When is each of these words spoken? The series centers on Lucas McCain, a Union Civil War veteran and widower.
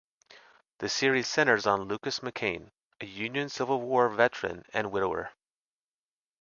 The 0.79 0.89
series 0.89 1.27
centers 1.27 1.67
on 1.67 1.83
Lucas 1.83 2.21
McCain, 2.21 2.71
a 3.01 3.05
Union 3.05 3.49
Civil 3.49 3.81
War 3.81 4.09
veteran 4.09 4.65
and 4.73 4.91
widower. 4.91 5.29